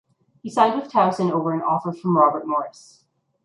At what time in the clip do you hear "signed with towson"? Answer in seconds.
0.49-1.29